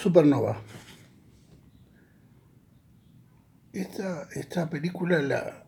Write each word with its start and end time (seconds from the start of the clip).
Supernova. 0.00 0.62
Esta, 3.74 4.28
esta 4.34 4.70
película 4.70 5.20
la, 5.20 5.66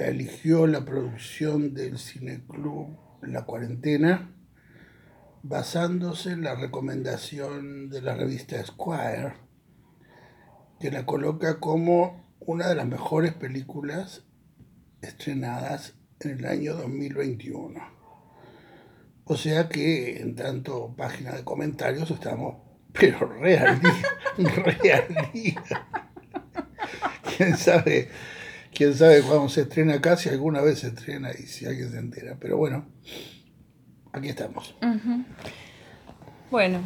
la 0.00 0.06
eligió 0.08 0.66
la 0.66 0.84
producción 0.84 1.74
del 1.74 1.96
Cineclub 2.00 2.98
La 3.22 3.44
Cuarentena 3.44 4.34
basándose 5.44 6.32
en 6.32 6.42
la 6.42 6.56
recomendación 6.56 7.88
de 7.88 8.02
la 8.02 8.16
revista 8.16 8.60
Squire, 8.66 9.34
que 10.80 10.90
la 10.90 11.06
coloca 11.06 11.60
como 11.60 12.34
una 12.40 12.66
de 12.68 12.74
las 12.74 12.88
mejores 12.88 13.32
películas 13.32 14.24
estrenadas 15.02 15.94
en 16.18 16.40
el 16.40 16.46
año 16.46 16.74
2021. 16.74 17.80
O 19.22 19.36
sea 19.36 19.68
que 19.68 20.20
en 20.20 20.34
tanto 20.34 20.96
página 20.96 21.30
de 21.30 21.44
comentarios 21.44 22.10
estamos, 22.10 22.73
pero 22.98 23.26
real 23.40 23.80
día, 25.32 25.64
¿Quién 27.36 27.56
sabe? 27.56 28.08
¿Quién 28.72 28.94
sabe 28.94 29.22
cuándo 29.22 29.48
se 29.48 29.62
estrena 29.62 29.94
acá? 29.94 30.16
Si 30.16 30.28
alguna 30.28 30.60
vez 30.60 30.80
se 30.80 30.88
estrena 30.88 31.30
y 31.32 31.42
si 31.42 31.66
alguien 31.66 31.90
se 31.90 31.98
entera. 31.98 32.36
Pero 32.40 32.56
bueno, 32.56 32.86
aquí 34.12 34.28
estamos. 34.28 34.76
Bueno, 36.50 36.80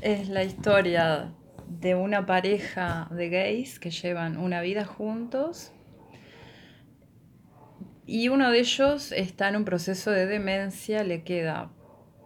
es 0.00 0.28
la 0.28 0.44
historia 0.44 1.32
de 1.68 1.94
una 1.94 2.26
pareja 2.26 3.08
de 3.10 3.28
gays 3.28 3.78
que 3.78 3.90
llevan 3.90 4.36
una 4.36 4.60
vida 4.60 4.84
juntos 4.84 5.72
y 8.06 8.28
uno 8.28 8.50
de 8.50 8.58
ellos 8.58 9.12
está 9.12 9.48
en 9.48 9.56
un 9.56 9.64
proceso 9.64 10.10
de 10.10 10.26
demencia, 10.26 11.04
le 11.04 11.22
queda 11.22 11.70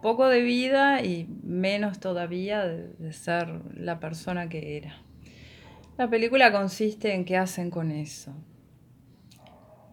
poco 0.01 0.27
de 0.27 0.41
vida 0.41 1.03
y 1.03 1.27
menos 1.43 1.99
todavía 1.99 2.65
de, 2.65 3.11
ser 3.13 3.61
la 3.73 3.99
persona 3.99 4.49
que 4.49 4.77
era. 4.77 5.01
La 5.97 6.09
película 6.09 6.51
consiste 6.51 7.13
en 7.13 7.25
qué 7.25 7.37
hacen 7.37 7.71
con 7.71 7.91
eso. 7.91 8.33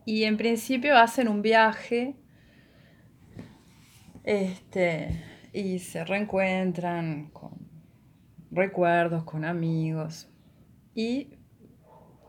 Y 0.05 0.25
en 0.25 0.37
principio 0.37 0.99
hacen 0.99 1.29
un 1.29 1.41
viaje 1.41 2.15
este, 4.23 5.23
y 5.53 5.79
se 5.79 6.05
reencuentran 6.05 7.31
con 7.31 7.53
recuerdos, 8.51 9.25
con 9.25 9.45
amigos 9.45 10.29
y 10.95 11.39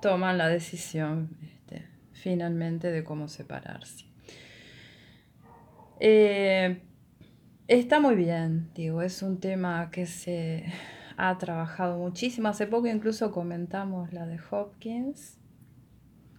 toman 0.02 0.38
la 0.38 0.48
decisión 0.48 1.38
este, 1.44 1.88
finalmente 2.14 2.92
de 2.92 3.04
cómo 3.04 3.28
separarse. 3.28 4.06
Eh, 6.00 6.82
está 7.68 8.00
muy 8.00 8.16
bien, 8.16 8.70
digo, 8.76 9.02
es 9.02 9.22
un 9.22 9.40
tema 9.40 9.90
que 9.92 10.06
se 10.06 10.66
ha 11.18 11.38
trabajado 11.38 11.98
muchísimo. 11.98 12.48
Hace 12.50 12.68
poco 12.68 12.88
incluso 12.88 13.32
comentamos 13.32 14.14
la 14.14 14.26
de 14.26 14.40
Hopkins, 14.50 15.38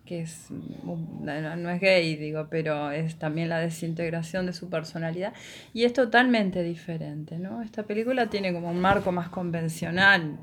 que 0.04 0.20
es, 0.20 0.50
no 0.50 1.70
es 1.70 1.80
gay, 1.80 2.14
digo, 2.14 2.46
pero 2.48 2.92
es 2.92 3.18
también 3.18 3.48
la 3.48 3.58
desintegración 3.58 4.46
de 4.46 4.52
su 4.52 4.70
personalidad. 4.70 5.34
Y 5.74 5.84
es 5.84 5.92
totalmente 5.92 6.62
diferente, 6.62 7.38
¿no? 7.38 7.60
Esta 7.60 7.82
película 7.82 8.28
tiene 8.28 8.52
como 8.52 8.70
un 8.70 8.78
marco 8.78 9.10
más 9.10 9.28
convencional, 9.28 10.38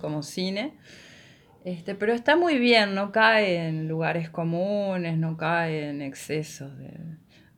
como 0.00 0.22
cine. 0.24 0.74
Este, 1.64 1.94
pero 1.94 2.12
está 2.12 2.36
muy 2.36 2.58
bien, 2.58 2.94
no 2.94 3.12
cae 3.12 3.68
en 3.68 3.88
lugares 3.88 4.30
comunes, 4.30 5.16
no 5.18 5.36
cae 5.36 5.88
en 5.88 6.02
excesos 6.02 6.76
de, 6.78 6.90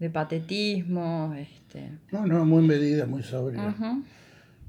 patetismo. 0.08 1.34
Este. 1.36 1.98
No, 2.12 2.24
no, 2.24 2.44
muy 2.44 2.62
medida, 2.62 3.06
muy 3.06 3.22
sobria. 3.22 3.74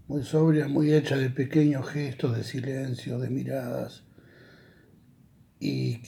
Muy 0.07 0.23
sobria, 0.23 0.67
muy 0.67 0.91
hecha 0.91 1.15
de 1.15 1.29
pequeños 1.29 1.87
gestos, 1.87 2.35
de 2.35 2.43
silencio, 2.43 3.19
de 3.19 3.29
miradas. 3.29 4.03
Y 5.59 5.99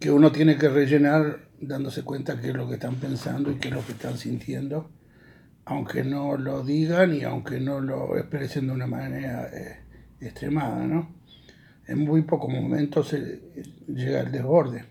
que 0.00 0.10
uno 0.10 0.32
tiene 0.32 0.56
que 0.58 0.68
rellenar 0.68 1.48
dándose 1.60 2.02
cuenta 2.02 2.40
qué 2.40 2.48
es 2.48 2.54
lo 2.54 2.68
que 2.68 2.74
están 2.74 2.96
pensando 2.96 3.52
y 3.52 3.54
qué 3.56 3.68
es 3.68 3.74
lo 3.74 3.86
que 3.86 3.92
están 3.92 4.18
sintiendo, 4.18 4.90
aunque 5.64 6.02
no 6.02 6.36
lo 6.36 6.64
digan 6.64 7.14
y 7.14 7.22
aunque 7.22 7.60
no 7.60 7.80
lo 7.80 8.18
expresen 8.18 8.66
de 8.66 8.72
una 8.72 8.86
manera 8.88 9.48
eh, 9.52 9.84
extremada, 10.20 10.84
¿no? 10.84 11.14
En 11.86 12.00
muy 12.00 12.22
pocos 12.22 12.52
momentos 12.52 13.08
se 13.08 13.40
llega 13.86 14.20
el 14.20 14.32
desborde. 14.32 14.84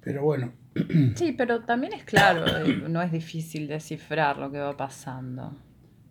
Pero 0.00 0.24
bueno. 0.24 0.61
Sí, 1.16 1.32
pero 1.32 1.64
también 1.64 1.92
es 1.92 2.04
claro, 2.04 2.46
eh, 2.46 2.82
no 2.88 3.02
es 3.02 3.12
difícil 3.12 3.68
descifrar 3.68 4.38
lo 4.38 4.50
que 4.50 4.58
va 4.58 4.76
pasando. 4.76 5.56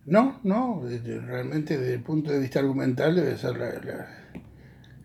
No, 0.06 0.40
no, 0.42 0.82
realmente 1.26 1.78
desde 1.78 1.94
el 1.94 2.02
punto 2.02 2.32
de 2.32 2.40
vista 2.40 2.60
argumental 2.60 3.14
debe 3.14 3.36
ser 3.36 3.56
la 3.56 4.22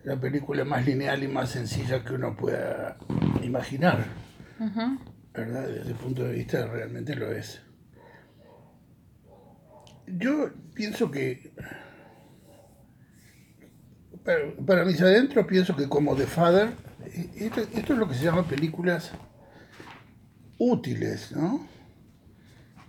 la 0.08 0.18
película 0.18 0.64
más 0.64 0.86
lineal 0.86 1.22
y 1.22 1.28
más 1.28 1.50
sencilla 1.50 2.02
que 2.02 2.14
uno 2.14 2.34
pueda 2.34 2.96
imaginar. 3.42 4.06
¿Verdad? 5.34 5.68
Desde 5.68 5.90
el 5.90 5.96
punto 5.96 6.24
de 6.24 6.32
vista 6.32 6.66
realmente 6.66 7.14
lo 7.14 7.30
es. 7.30 7.60
Yo 10.06 10.50
pienso 10.74 11.10
que, 11.10 11.52
para, 14.66 14.84
mis 14.86 15.00
adentros, 15.02 15.46
pienso 15.46 15.76
que 15.76 15.86
como 15.86 16.16
The 16.16 16.26
Father, 16.26 16.70
esto, 17.36 17.60
esto, 17.60 17.92
es 17.92 17.98
lo 17.98 18.08
que 18.08 18.14
se 18.14 18.24
llama 18.24 18.48
películas 18.48 19.12
útiles, 20.58 21.32
¿no? 21.32 21.66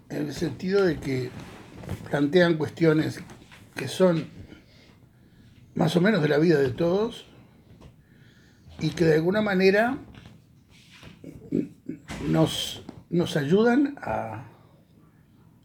En 0.09 0.27
el 0.27 0.33
sentido 0.33 0.83
de 0.83 0.99
que 0.99 1.29
plantean 2.09 2.57
cuestiones 2.57 3.19
que 3.75 3.87
son 3.87 4.27
más 5.75 5.95
o 5.95 6.01
menos 6.01 6.21
de 6.21 6.29
la 6.29 6.37
vida 6.37 6.59
de 6.59 6.71
todos 6.71 7.27
y 8.79 8.89
que 8.89 9.05
de 9.05 9.15
alguna 9.15 9.41
manera 9.41 9.97
nos, 12.27 12.83
nos 13.09 13.37
ayudan 13.37 13.95
a, 14.01 14.45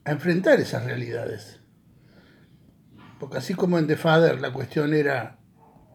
a 0.05 0.11
enfrentar 0.11 0.61
esas 0.61 0.85
realidades. 0.85 1.61
Porque 3.19 3.39
así 3.39 3.55
como 3.55 3.79
en 3.79 3.87
The 3.87 3.97
Father 3.97 4.41
la 4.41 4.53
cuestión 4.53 4.93
era, 4.93 5.39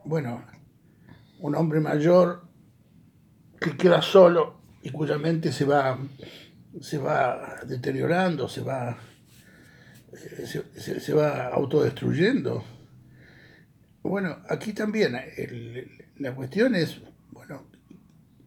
bueno, 0.06 0.44
un 1.40 1.56
hombre 1.56 1.80
mayor 1.80 2.47
que 3.59 3.78
queda 3.78 4.02
solo 4.02 4.59
y 4.81 4.90
cuya 4.91 5.17
mente 5.17 5.51
se 5.51 5.66
va, 5.66 6.00
se 6.81 6.97
va 6.97 7.62
deteriorando, 7.66 8.47
se 8.47 8.62
va, 8.62 8.97
eh, 10.13 10.45
se, 10.45 11.00
se 11.00 11.13
va 11.13 11.47
autodestruyendo 11.47 12.63
bueno, 14.01 14.38
aquí 14.50 14.73
también 14.73 15.17
la 16.17 16.34
cuestión 16.34 16.73
es, 16.73 17.01
bueno, 17.31 17.67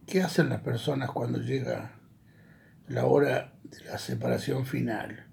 ¿qué 0.07 0.21
hacen 0.21 0.49
las 0.49 0.61
personas 0.61 1.11
cuando 1.11 1.39
llega 1.39 1.99
la 2.87 3.05
hora 3.05 3.53
de 3.63 3.83
la 3.85 3.97
separación 3.99 4.65
final? 4.65 5.27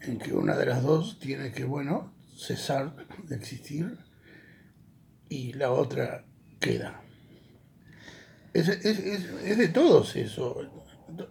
En 0.00 0.18
que 0.18 0.34
una 0.34 0.56
de 0.56 0.66
las 0.66 0.82
dos 0.82 1.18
tiene 1.18 1.52
que, 1.52 1.64
bueno, 1.64 2.12
cesar 2.36 2.94
de 3.24 3.34
existir 3.34 3.98
y 5.30 5.54
la 5.54 5.72
otra 5.72 6.24
queda. 6.60 7.00
Es, 8.58 9.58
de 9.58 9.68
todos 9.68 10.16
eso. 10.16 10.62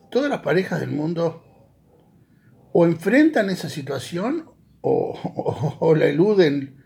Todas 0.09 0.29
las 0.29 0.39
parejas 0.39 0.79
del 0.79 0.91
mundo 0.91 1.43
o 2.71 2.85
enfrentan 2.85 3.49
esa 3.49 3.69
situación 3.69 4.49
o 4.81 5.95
la 5.95 6.05
eluden 6.05 6.85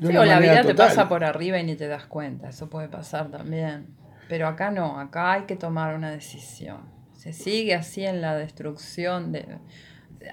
Sí, 0.00 0.16
o 0.16 0.24
la 0.24 0.40
vida 0.40 0.62
te 0.62 0.74
pasa 0.74 1.08
por 1.08 1.24
arriba 1.24 1.58
y 1.58 1.64
ni 1.64 1.76
te 1.76 1.86
das 1.86 2.06
cuenta, 2.06 2.48
eso 2.48 2.70
puede 2.70 2.88
pasar 2.88 3.30
también. 3.30 3.94
Pero 4.28 4.46
acá 4.46 4.70
no, 4.70 4.98
acá 4.98 5.32
hay 5.32 5.42
que 5.42 5.56
tomar 5.56 5.94
una 5.94 6.10
decisión. 6.10 6.88
Se 7.12 7.32
sigue 7.32 7.74
así 7.74 8.04
en 8.04 8.22
la 8.22 8.34
destrucción, 8.34 9.32
de, 9.32 9.58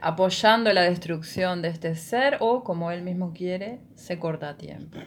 apoyando 0.02 0.72
la 0.72 0.84
destrucción 0.84 1.62
de 1.62 1.70
este 1.70 1.96
ser 1.96 2.38
o, 2.40 2.64
como 2.64 2.92
él 2.92 3.02
mismo 3.02 3.34
quiere, 3.34 3.82
se 3.96 4.20
corta 4.20 4.50
a 4.50 4.58
tiempo. 4.58 4.98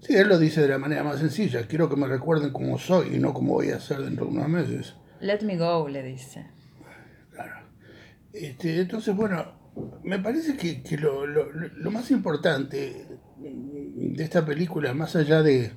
Sí, 0.00 0.16
él 0.16 0.28
lo 0.28 0.38
dice 0.38 0.62
de 0.62 0.68
la 0.68 0.78
manera 0.78 1.04
más 1.04 1.18
sencilla. 1.18 1.66
Quiero 1.66 1.88
que 1.88 1.96
me 1.96 2.06
recuerden 2.06 2.52
como 2.52 2.78
soy 2.78 3.16
y 3.16 3.18
no 3.18 3.34
como 3.34 3.54
voy 3.54 3.70
a 3.70 3.80
ser 3.80 3.98
dentro 3.98 4.26
de 4.26 4.32
unos 4.32 4.48
meses. 4.48 4.94
Let 5.20 5.42
me 5.42 5.56
go, 5.58 5.88
le 5.88 6.02
dice. 6.02 6.46
Claro. 7.32 7.66
Este, 8.32 8.80
entonces, 8.80 9.14
bueno, 9.14 9.60
me 10.02 10.18
parece 10.18 10.56
que, 10.56 10.96
lo, 10.96 11.90
más 11.90 12.10
importante 12.10 13.06
de 13.36 14.24
esta 14.24 14.44
película, 14.44 14.94
más 14.94 15.16
allá 15.16 15.42
de, 15.42 15.72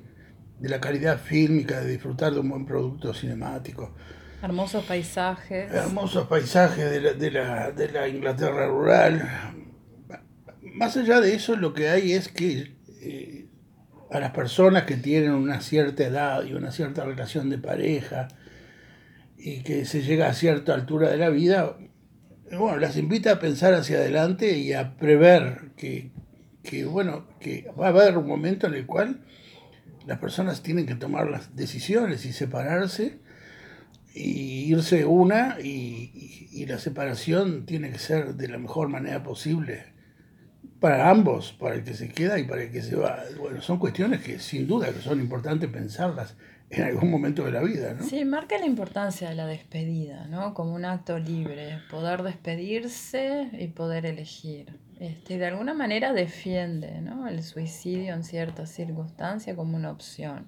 la 0.61 0.79
calidad 0.79 1.19
fílmica, 1.19 1.81
de 1.81 1.91
disfrutar 1.91 2.33
de 2.33 2.39
un 2.39 2.49
buen 2.49 2.65
producto 2.65 3.13
cinemático, 3.13 3.93
hermosos 4.41 4.85
paisajes, 4.85 5.71
hermosos 5.71 6.27
paisajes 6.27 6.89
de 6.91 7.31
la, 7.31 8.07
Inglaterra 8.07 8.67
rural, 8.67 9.21
más 10.61 10.95
allá 10.95 11.19
de 11.19 11.35
eso, 11.35 11.55
lo 11.55 11.73
que 11.73 11.89
hay 11.89 12.13
es 12.13 12.29
que 12.29 12.77
eh, 13.01 13.42
a 14.13 14.19
las 14.19 14.31
personas 14.31 14.83
que 14.83 14.95
tienen 14.95 15.31
una 15.31 15.59
cierta 15.59 16.03
edad 16.03 16.43
y 16.45 16.53
una 16.53 16.71
cierta 16.71 17.03
relación 17.03 17.49
de 17.49 17.57
pareja, 17.57 18.27
y 19.37 19.63
que 19.63 19.85
se 19.85 20.03
llega 20.03 20.27
a 20.27 20.33
cierta 20.33 20.75
altura 20.75 21.09
de 21.09 21.17
la 21.17 21.29
vida, 21.29 21.75
bueno, 22.51 22.77
las 22.77 22.95
invita 22.95 23.31
a 23.33 23.39
pensar 23.39 23.73
hacia 23.73 23.97
adelante 23.97 24.57
y 24.57 24.73
a 24.73 24.95
prever 24.95 25.71
qué, 25.75 26.11
que, 26.61 26.85
bueno, 26.85 27.27
que 27.39 27.69
va 27.79 27.87
a 27.87 27.89
haber 27.89 28.17
un 28.17 28.27
momento 28.27 28.67
en 28.67 28.75
el 28.75 28.85
cual 28.85 29.21
las 30.05 30.19
personas 30.19 30.61
tienen 30.61 30.85
que 30.85 30.95
tomar 30.95 31.27
las 31.29 31.55
decisiones 31.55 32.25
y 32.25 32.33
separarse 32.33 33.19
y 34.13 34.71
irse 34.71 35.05
una 35.05 35.57
y, 35.59 36.49
y, 36.51 36.65
la 36.67 36.77
separación 36.77 37.65
tiene 37.65 37.89
que 37.89 37.97
ser 37.97 38.35
de 38.35 38.47
la 38.47 38.59
mejor 38.59 38.89
manera 38.89 39.23
posible 39.23 39.85
para 40.83 41.09
ambos, 41.09 41.53
para 41.53 41.75
el 41.75 41.85
que 41.85 41.93
se 41.93 42.09
queda 42.09 42.37
y 42.37 42.43
para 42.43 42.63
el 42.63 42.69
que 42.69 42.81
se 42.81 42.97
va. 42.97 43.17
Bueno, 43.39 43.61
son 43.61 43.79
cuestiones 43.79 44.21
que 44.21 44.37
sin 44.37 44.67
duda 44.67 44.91
que 44.91 44.99
son 44.99 45.21
importantes 45.21 45.69
pensarlas 45.69 46.35
en 46.69 46.83
algún 46.83 47.09
momento 47.09 47.45
de 47.45 47.51
la 47.51 47.61
vida, 47.61 47.93
¿no? 47.93 48.03
Sí, 48.03 48.25
marca 48.25 48.57
la 48.57 48.65
importancia 48.65 49.29
de 49.29 49.35
la 49.35 49.47
despedida, 49.47 50.27
¿no? 50.27 50.53
Como 50.53 50.73
un 50.73 50.83
acto 50.83 51.17
libre, 51.19 51.79
poder 51.89 52.23
despedirse 52.23 53.49
y 53.53 53.67
poder 53.67 54.05
elegir. 54.05 54.77
Este, 55.03 55.37
de 55.37 55.47
alguna 55.47 55.73
manera 55.73 56.13
defiende 56.13 57.01
¿no? 57.01 57.27
el 57.27 57.43
suicidio 57.43 58.13
en 58.13 58.23
ciertas 58.23 58.69
circunstancias 58.69 59.53
como 59.53 59.75
una 59.75 59.91
opción. 59.91 60.47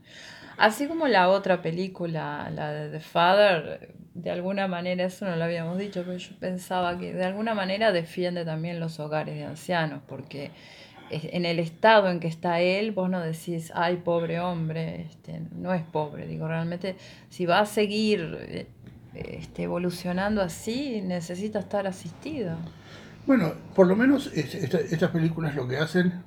Así 0.57 0.87
como 0.87 1.09
la 1.09 1.27
otra 1.27 1.61
película, 1.61 2.49
la 2.55 2.71
de 2.71 2.89
The 2.89 3.01
Father, 3.01 3.93
de 4.13 4.31
alguna 4.31 4.69
manera, 4.69 5.03
eso 5.03 5.25
no 5.25 5.35
lo 5.35 5.43
habíamos 5.43 5.77
dicho, 5.77 6.03
pero 6.05 6.15
yo 6.17 6.39
pensaba 6.39 6.97
que 6.97 7.13
de 7.13 7.25
alguna 7.25 7.53
manera 7.53 7.91
defiende 7.91 8.45
también 8.45 8.79
los 8.79 8.97
hogares 9.01 9.35
de 9.35 9.43
ancianos, 9.43 9.99
porque 10.07 10.51
en 11.09 11.45
el 11.45 11.59
estado 11.59 12.09
en 12.09 12.21
que 12.21 12.29
está 12.29 12.61
él, 12.61 12.93
vos 12.93 13.09
no 13.09 13.19
decís, 13.19 13.73
ay, 13.75 13.97
pobre 13.97 14.39
hombre, 14.39 15.01
este, 15.01 15.41
no 15.51 15.73
es 15.73 15.83
pobre, 15.83 16.27
digo, 16.27 16.47
realmente 16.47 16.95
si 17.27 17.45
va 17.45 17.59
a 17.59 17.65
seguir 17.65 18.37
eh, 18.39 18.67
este, 19.15 19.63
evolucionando 19.63 20.41
así, 20.41 21.01
necesita 21.01 21.59
estar 21.59 21.87
asistido. 21.87 22.55
Bueno, 23.25 23.53
por 23.73 23.87
lo 23.87 23.95
menos 23.95 24.31
estas 24.33 25.09
películas 25.11 25.55
lo 25.55 25.67
que 25.67 25.77
hacen 25.77 26.23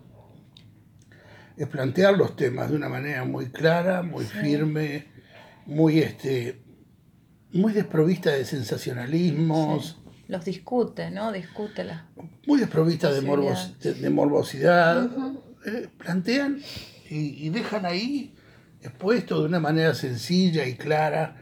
es 1.56 1.67
plantear 1.69 2.17
los 2.17 2.35
temas 2.35 2.71
de 2.71 2.77
una 2.77 2.89
manera 2.89 3.25
muy 3.25 3.47
clara, 3.50 4.03
muy 4.03 4.25
firme, 4.25 5.06
muy 5.67 6.00
este 6.00 6.62
muy 7.53 7.73
desprovista 7.73 8.31
de 8.31 8.45
sensacionalismos. 8.45 9.99
Los 10.27 10.45
discute, 10.45 11.11
¿no? 11.11 11.33
Discútela. 11.33 12.09
Muy 12.47 12.59
desprovista 12.59 13.11
de, 13.11 13.21
de, 13.21 14.11
morbosidad. 14.11 15.09
Eh, 15.65 15.89
plantean 15.97 16.61
y, 17.09 17.49
dejan 17.49 17.87
ahí 17.87 18.35
expuesto 18.83 19.41
de 19.41 19.47
una 19.47 19.61
manera 19.61 19.94
sencilla 19.94 20.67
y 20.67 20.75
clara. 20.75 21.37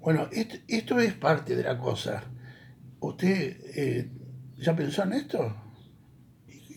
Bueno, 0.00 0.28
esto, 0.32 0.98
es 1.00 1.14
parte 1.14 1.54
de 1.56 1.62
la 1.62 1.78
cosa. 1.78 2.24
Usted 3.00 3.56
eh, 3.76 4.10
¿Ya 4.58 4.74
pensó 4.74 5.02
en 5.02 5.12
esto? 5.14 5.54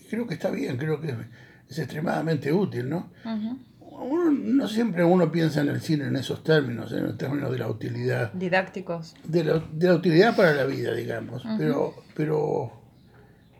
creo 0.08 0.26
que 0.26 0.34
está 0.34 0.50
bien, 0.50 0.76
creo 0.76 1.00
que 1.00 1.14
es 1.68 1.78
extremadamente 1.78 2.52
útil, 2.52 2.88
¿no? 2.88 3.10
uno, 3.80 4.30
no 4.30 4.68
siempre 4.68 5.04
uno 5.04 5.30
piensa 5.30 5.60
en 5.60 5.68
el 5.68 5.80
cine 5.80 6.06
en 6.06 6.16
esos 6.16 6.42
términos, 6.42 6.92
en 6.92 7.16
términos 7.16 7.50
de 7.50 7.58
la 7.58 7.68
utilidad. 7.68 8.32
Didácticos. 8.32 9.14
De 9.24 9.44
la, 9.44 9.94
utilidad 9.94 10.36
para 10.36 10.54
la 10.54 10.64
vida, 10.64 10.94
digamos. 10.94 11.44
pero, 11.58 11.94
pero, 12.14 12.72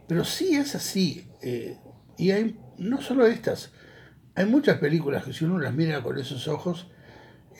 pero 0.06 0.24
sí 0.24 0.54
es 0.54 0.74
así. 0.74 1.28
Eh, 1.42 1.76
y 2.16 2.30
hay 2.30 2.58
no 2.78 3.00
solo 3.00 3.26
estas, 3.26 3.72
hay 4.34 4.46
muchas 4.46 4.78
películas 4.78 5.24
que 5.24 5.32
si 5.32 5.44
uno 5.44 5.58
las 5.58 5.74
mira 5.74 6.02
con 6.02 6.18
esos 6.18 6.46
ojos, 6.46 6.88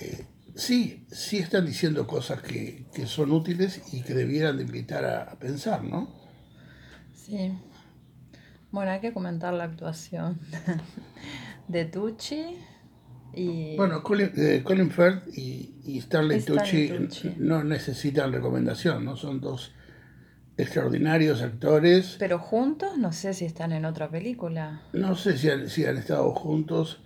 eh, 0.01 0.27
sí, 0.55 1.07
sí 1.11 1.39
están 1.39 1.67
diciendo 1.67 2.07
cosas 2.07 2.41
que, 2.41 2.87
son 3.07 3.33
útiles 3.33 3.83
y 3.93 4.03
que 4.03 4.15
debieran 4.15 4.57
de 4.57 4.63
invitar 4.63 5.05
a 5.05 5.39
pensar, 5.39 5.83
¿no? 5.83 6.18
Sí. 7.29 7.53
Bueno, 8.71 8.91
hay 8.91 9.01
que 9.01 9.13
comentar 9.13 9.53
la 9.55 9.65
actuación 9.65 10.39
de 11.69 11.85
Tucci 11.85 12.57
y... 13.35 13.77
Bueno, 13.77 14.03
Colin, 14.03 14.33
eh, 14.37 14.63
Firth 14.91 15.37
y, 15.37 15.99
Stanley, 15.99 16.43
Tucci, 16.43 16.93
no 17.39 17.65
necesitan 17.65 18.33
recomendación, 18.33 19.05
¿no? 19.05 19.17
Son 19.17 19.41
dos 19.41 19.73
extraordinarios 20.57 21.41
actores. 21.43 22.17
Pero 22.19 22.39
juntos, 22.39 22.99
no 22.99 23.13
sé 23.13 23.33
si 23.33 23.45
están 23.45 23.73
en 23.73 23.85
otra 23.85 24.11
película. 24.11 24.83
No 24.93 25.15
sé 25.15 25.39
si 25.39 25.49
han, 25.51 25.69
si 25.69 25.85
han 25.85 25.97
estado 25.97 26.33
juntos. 26.33 27.03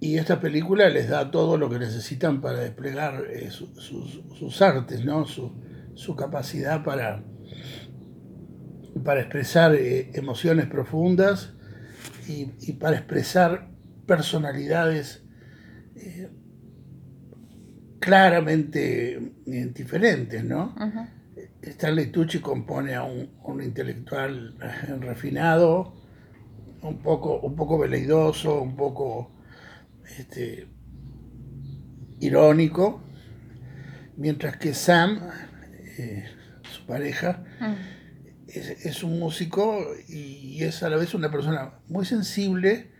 Y 0.00 0.18
esta 0.18 0.40
película 0.40 0.88
les 0.88 1.08
da 1.08 1.30
todo 1.30 1.56
lo 1.56 1.70
que 1.70 1.78
necesitan 1.78 2.40
para 2.40 2.58
desplegar 2.58 3.24
eh, 3.30 3.50
sus, 3.50 4.62
artes, 4.62 5.04
¿no? 5.04 5.26
Su, 5.26 5.52
su 5.94 6.16
capacidad 6.16 6.82
para 6.82 7.22
para 9.04 9.20
expresar 9.20 9.74
eh, 9.74 10.10
emociones 10.14 10.66
profundas 10.66 11.52
y, 12.28 12.72
para 12.74 12.96
expresar 12.96 13.68
personalidades 14.06 15.24
eh, 15.96 16.30
claramente 17.98 19.34
diferentes, 19.44 20.44
¿no? 20.44 20.74
Stanley 21.62 22.06
Tucci 22.06 22.40
compone 22.40 22.94
a 22.94 23.04
un, 23.04 23.62
intelectual 23.62 24.56
eh, 24.60 24.96
refinado, 25.00 25.94
un 26.82 26.98
poco, 26.98 27.40
un 27.40 27.54
poco 27.54 27.78
veleidoso, 27.78 28.60
un 28.60 28.76
poco 28.76 29.32
este, 30.18 30.68
irónico, 32.20 33.02
mientras 34.16 34.56
que 34.56 34.74
Sam, 34.74 35.20
su 36.62 36.86
pareja, 36.86 37.44
es, 38.52 39.02
un 39.02 39.18
músico 39.18 39.86
y 40.08 40.62
es 40.62 40.82
a 40.82 40.90
la 40.90 40.96
vez 40.96 41.14
una 41.14 41.30
persona 41.30 41.74
muy 41.88 42.04
sensible, 42.04 42.92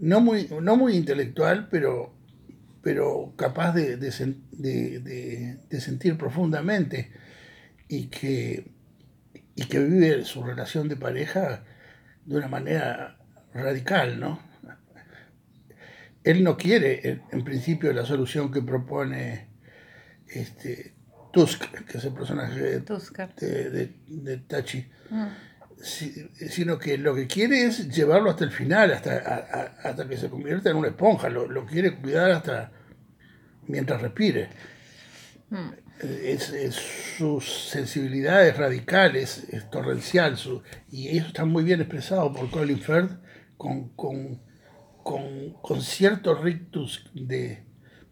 no 0.00 0.20
muy, 0.20 0.48
no 0.60 0.76
muy 0.76 0.96
intelectual, 0.96 1.68
pero, 1.70 2.14
pero 2.82 3.34
capaz 3.36 3.72
de, 3.72 4.10
sentir 5.80 6.16
profundamente 6.16 7.12
y 7.86 8.06
que, 8.06 8.72
y 9.54 9.64
que 9.64 9.78
vive 9.78 10.24
su 10.24 10.42
relación 10.42 10.88
de 10.88 10.96
pareja 10.96 11.64
de 12.24 12.36
una 12.36 12.48
manera 12.48 13.18
radical, 13.52 14.18
¿no? 14.18 14.40
Él 16.22 16.44
no 16.44 16.56
quiere, 16.56 17.22
en, 17.30 17.44
principio, 17.44 17.92
la 17.92 18.04
solución 18.04 18.52
que 18.52 18.60
propone 18.60 19.48
este, 20.28 20.94
Tusk, 21.30 21.64
que 21.86 21.98
es 21.98 22.04
el 22.04 22.12
personaje 22.12 22.80
de, 22.80 23.94
de, 24.06 24.36
Tachi, 24.38 24.86
mm. 25.10 25.26
sino 26.48 26.78
que 26.78 26.98
lo 26.98 27.14
que 27.14 27.26
quiere 27.26 27.64
es 27.64 27.88
llevarlo 27.88 28.30
hasta 28.30 28.44
el 28.44 28.50
final, 28.50 28.92
hasta, 28.92 29.74
hasta 29.82 30.08
que 30.08 30.16
se 30.16 30.28
convierta 30.28 30.70
en 30.70 30.76
una 30.76 30.88
esponja, 30.88 31.28
lo, 31.28 31.64
quiere 31.66 31.94
cuidar 31.96 32.30
hasta 32.32 32.72
mientras 33.66 34.02
respire. 34.02 34.48
Mm. 35.50 35.68
Es, 36.02 36.74
su 37.18 37.40
sensibilidad 37.42 38.46
es 38.46 38.56
radical, 38.56 39.16
es, 39.16 39.46
torrencial, 39.70 40.38
su, 40.38 40.62
y 40.90 41.16
eso 41.16 41.28
está 41.28 41.44
muy 41.44 41.62
bien 41.62 41.80
expresado 41.80 42.32
por 42.32 42.50
Colin 42.50 42.80
Firth 42.80 43.12
con, 43.58 43.90
con, 43.90 44.40
con, 45.02 45.82
cierto 45.82 46.34
rictus 46.34 47.10
de, 47.12 47.64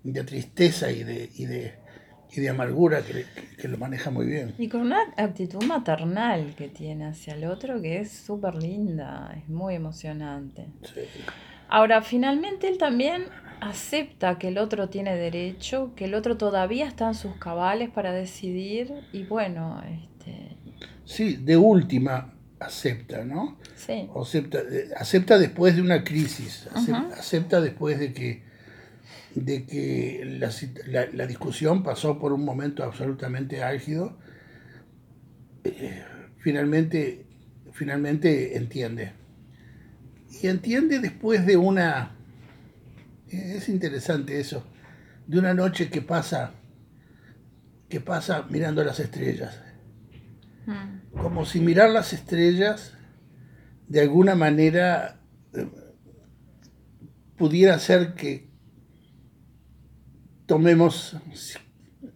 de 0.03 0.25
tristeza 0.25 0.91
y 0.91 1.03
de, 1.03 1.31
y 1.35 1.47
de 1.47 1.88
y 2.31 2.41
de 2.41 2.49
amargura 2.49 3.03
que, 3.03 3.69
lo 3.69 3.79
maneja 3.79 4.11
muy 4.11 4.27
bien. 4.27 4.55
Y 4.59 4.69
con 4.69 4.83
una 4.83 5.01
actitud 5.17 5.63
maternal 5.65 6.55
que 6.57 6.69
tiene 6.69 7.07
hacia 7.07 7.35
el 7.35 7.45
otro 7.45 7.81
que 7.81 8.01
es 8.01 8.11
súper 8.11 8.55
linda, 8.55 9.35
es 9.37 9.49
muy 9.49 9.75
emocionante. 9.75 10.67
Ahora, 11.69 12.03
finalmente 12.03 12.69
él 12.69 12.79
también 12.79 13.25
acepta 13.61 14.39
que 14.39 14.49
el 14.49 14.59
otro 14.59 14.89
tiene 14.89 15.17
derecho, 15.17 15.93
que 15.97 16.05
el 16.05 16.15
otro 16.15 16.37
todavía 16.37 16.87
está 16.87 17.09
en 17.09 17.15
sus 17.15 17.37
cabales 17.37 17.91
para 17.91 18.13
decidir 18.13 18.93
y 19.13 19.25
bueno, 19.25 19.83
este... 19.85 20.57
Sí, 21.05 21.37
de 21.37 21.57
última 21.57 22.35
acepta, 22.61 23.25
¿no? 23.25 23.57
Sí. 23.75 24.09
Acepta, 24.15 24.59
eh, 24.59 24.91
acepta 24.97 25.39
después 25.39 25.77
de 25.77 25.83
una 25.83 26.05
crisis, 26.05 26.69
acepta 27.17 27.61
después 27.61 27.99
de 27.99 28.13
que 28.13 28.48
de 29.45 29.67
que 29.67 30.39
la, 31.13 31.27
discusión 31.27 31.83
pasó 31.83 32.19
por 32.19 32.33
un 32.33 32.45
momento 32.45 32.83
absolutamente 32.83 33.63
álgido, 33.63 34.19
eh, 35.65 36.05
finalmente, 36.39 37.27
finalmente 37.73 38.57
entiende. 38.57 39.13
Y 40.43 40.47
entiende 40.47 40.99
después 40.99 41.47
de 41.47 41.57
una, 41.57 42.17
es 43.29 43.69
interesante 43.69 44.41
eso, 44.41 44.67
de 45.27 45.39
una 45.39 45.55
noche 45.55 45.91
que 45.91 46.03
pasa, 46.03 46.53
que 47.89 48.01
pasa 48.01 48.47
mirando 48.51 48.85
las 48.85 49.01
estrellas. 49.01 49.61
Mm. 50.67 51.19
Como 51.21 51.45
si 51.45 51.61
mirar 51.61 51.91
las 51.91 52.13
estrellas 52.13 52.95
de 53.89 54.01
alguna 54.01 54.35
manera 54.35 55.21
eh, 55.55 55.67
pudiera 57.37 57.79
ser 57.79 58.15
que 58.15 58.48
tomemos 60.49 61.15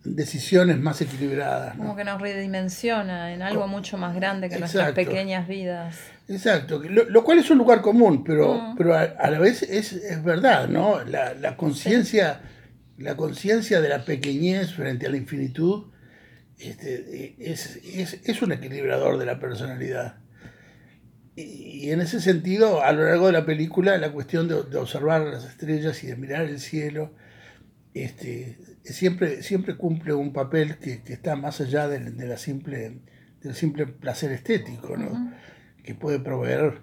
decisiones 0.04 0.78
más 0.80 1.00
equilibradas. 1.00 1.76
¿no? 1.76 1.82
Como 1.82 1.96
que 1.96 2.04
nos 2.04 2.20
redimensiona 2.20 3.32
en 3.32 3.42
algo 3.42 3.68
mucho 3.68 3.98
más 3.98 4.16
grande 4.16 4.48
que 4.48 4.58
nuestras 4.58 4.92
pequeñas 4.92 5.46
vidas. 5.46 5.96
Exacto, 6.28 6.82
lo, 6.82 7.04
lo 7.04 7.24
cual 7.24 7.38
es 7.38 7.50
un 7.50 7.58
lugar 7.58 7.82
común, 7.82 8.24
pero, 8.24 8.54
Mm. 8.54 8.76
pero 8.76 8.94
a, 8.94 9.02
a 9.02 9.30
la 9.30 9.38
vez 9.38 9.62
es, 9.62 9.92
es 9.92 10.24
verdad, 10.24 10.68
¿no? 10.68 11.04
La, 11.04 11.34
la 11.34 11.56
conciencia 11.56 12.40
la 12.98 13.16
conciencia 13.16 13.80
de 13.80 13.88
la 13.88 14.04
pequeñez 14.04 14.74
frente 14.74 15.06
a 15.06 15.10
la 15.10 15.16
infinitud 15.16 15.86
este, 16.58 17.34
es, 17.38 17.76
es, 17.84 18.20
es 18.24 18.42
un 18.42 18.52
equilibrador 18.52 19.18
de 19.18 19.26
la 19.26 19.40
personalidad. 19.40 20.16
Y, 21.34 21.42
y 21.86 21.90
en 21.90 22.00
ese 22.00 22.20
sentido, 22.20 22.82
a 22.82 22.92
lo 22.92 23.04
largo 23.04 23.26
de 23.26 23.32
la 23.32 23.44
película, 23.44 23.98
la 23.98 24.12
cuestión 24.12 24.46
de, 24.46 24.62
de 24.62 24.76
observar 24.78 25.22
las 25.22 25.44
estrellas 25.44 26.02
y 26.04 26.06
de 26.08 26.16
mirar 26.16 26.42
el 26.42 26.60
cielo, 26.60 27.12
este, 27.94 28.58
siempre, 28.84 29.42
siempre 29.42 29.76
cumple 29.76 30.14
un 30.14 30.32
papel 30.32 30.78
que, 30.78 31.02
que 31.02 31.12
está 31.12 31.36
más 31.36 31.60
allá 31.60 31.88
del, 31.88 32.16
de 32.16 32.26
la 32.26 32.36
simple, 32.38 33.00
del 33.42 33.54
simple 33.54 33.86
placer 33.86 34.32
estético, 34.32 34.96
¿no? 34.96 35.32
Que 35.84 35.94
puede 35.94 36.18
proveer 36.20 36.80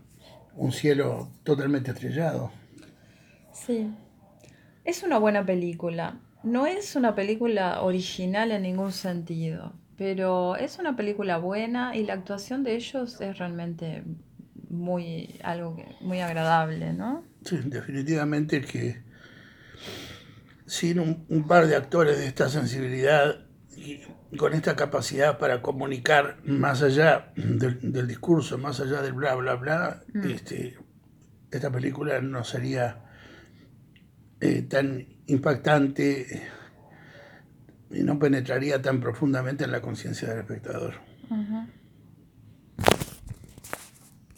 un 0.56 0.72
cielo 0.72 1.32
totalmente 1.44 1.92
estrellado. 1.92 2.51
Sí. 3.54 3.89
Es 4.86 5.04
una 5.04 5.18
buena 5.20 5.46
película. 5.46 6.20
No 6.44 6.66
es 6.68 6.96
una 6.96 7.16
película 7.16 7.82
original 7.82 8.51
en 8.51 8.62
ningún 8.63 8.92
sentido, 8.92 9.74
pero 9.98 10.56
es 10.56 10.80
una 10.80 10.96
película 10.96 11.38
buena 11.38 11.96
y 11.96 12.06
la 12.06 12.13
actuación 12.13 12.63
de 12.63 12.75
ellos 12.75 13.20
es 13.20 13.38
realmente 13.38 14.04
muy 14.70 15.39
algo 15.44 15.75
que- 15.75 15.86
muy 16.01 16.20
agradable, 16.22 16.94
¿no? 16.94 17.24
Sí, 17.44 17.58
definitivamente 17.66 18.62
que 18.62 19.01
sin 20.70 21.00
un, 21.00 21.26
un 21.30 21.48
par 21.48 21.66
de 21.68 21.76
actores 21.76 22.18
de 22.20 22.28
esta 22.28 22.48
sensibilidad 22.48 23.46
y 23.76 24.02
con 24.38 24.54
esta 24.54 24.76
capacidad 24.76 25.40
para 25.40 25.62
comunicar 25.64 26.38
más 26.46 26.84
allá 26.84 27.34
del, 27.36 27.92
del 27.92 28.08
discurso, 28.08 28.58
más 28.60 28.80
allá 28.80 29.02
del 29.02 29.14
bla, 29.14 29.34
bla, 29.36 29.56
bla, 29.56 30.04
Mm. 30.14 30.30
este, 30.30 30.78
esta 31.52 31.72
película 31.72 32.22
no 32.22 32.44
sería 32.44 33.04
eh, 34.40 34.62
tan 34.62 35.08
impactante 35.26 36.48
y 37.90 38.04
no 38.04 38.20
penetraría 38.20 38.80
tan 38.82 39.00
profundamente 39.02 39.64
en 39.64 39.72
la 39.72 39.82
conciencia 39.82 40.30
del 40.30 40.40
espectador. 40.40 40.94